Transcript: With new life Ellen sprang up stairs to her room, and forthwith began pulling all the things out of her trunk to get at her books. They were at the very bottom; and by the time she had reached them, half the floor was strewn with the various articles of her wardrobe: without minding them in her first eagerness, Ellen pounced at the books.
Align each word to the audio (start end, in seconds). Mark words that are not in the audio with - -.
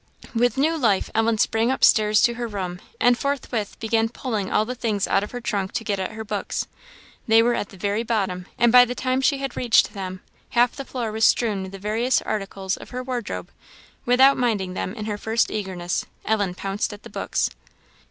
With 0.33 0.57
new 0.57 0.75
life 0.79 1.11
Ellen 1.13 1.37
sprang 1.37 1.69
up 1.69 1.83
stairs 1.83 2.23
to 2.23 2.33
her 2.33 2.47
room, 2.47 2.81
and 2.99 3.15
forthwith 3.15 3.79
began 3.79 4.09
pulling 4.09 4.51
all 4.51 4.65
the 4.65 4.73
things 4.73 5.07
out 5.07 5.21
of 5.23 5.29
her 5.29 5.39
trunk 5.39 5.73
to 5.73 5.83
get 5.83 5.99
at 5.99 6.13
her 6.13 6.23
books. 6.23 6.65
They 7.27 7.43
were 7.43 7.53
at 7.53 7.69
the 7.69 7.77
very 7.77 8.01
bottom; 8.01 8.47
and 8.57 8.71
by 8.71 8.83
the 8.83 8.95
time 8.95 9.21
she 9.21 9.37
had 9.37 9.55
reached 9.55 9.93
them, 9.93 10.23
half 10.57 10.75
the 10.75 10.85
floor 10.85 11.11
was 11.11 11.25
strewn 11.25 11.61
with 11.61 11.71
the 11.71 11.77
various 11.77 12.19
articles 12.23 12.77
of 12.77 12.89
her 12.89 13.03
wardrobe: 13.03 13.51
without 14.03 14.37
minding 14.37 14.73
them 14.73 14.95
in 14.95 15.05
her 15.05 15.19
first 15.19 15.51
eagerness, 15.51 16.03
Ellen 16.25 16.55
pounced 16.55 16.93
at 16.93 17.03
the 17.03 17.09
books. 17.11 17.51